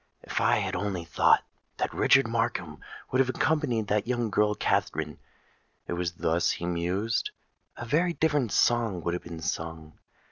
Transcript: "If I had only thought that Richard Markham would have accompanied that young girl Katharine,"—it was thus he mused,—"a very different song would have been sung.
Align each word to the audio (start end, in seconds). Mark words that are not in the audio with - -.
"If 0.23 0.41
I 0.41 0.55
had 0.57 0.75
only 0.75 1.05
thought 1.05 1.43
that 1.77 1.93
Richard 1.93 2.27
Markham 2.27 2.79
would 3.11 3.19
have 3.19 3.29
accompanied 3.29 3.85
that 3.85 4.07
young 4.07 4.31
girl 4.31 4.55
Katharine,"—it 4.55 5.93
was 5.93 6.13
thus 6.13 6.49
he 6.49 6.65
mused,—"a 6.65 7.85
very 7.85 8.13
different 8.13 8.51
song 8.51 9.01
would 9.03 9.13
have 9.13 9.21
been 9.21 9.41
sung. 9.41 9.99